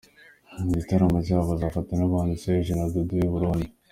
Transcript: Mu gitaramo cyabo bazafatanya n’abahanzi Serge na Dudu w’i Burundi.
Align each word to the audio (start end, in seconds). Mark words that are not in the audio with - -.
Mu 0.59 0.67
gitaramo 0.79 1.17
cyabo 1.25 1.43
bazafatanya 1.51 1.99
n’abahanzi 2.03 2.41
Serge 2.43 2.73
na 2.75 2.85
Dudu 2.93 3.13
w’i 3.19 3.29
Burundi. 3.33 3.67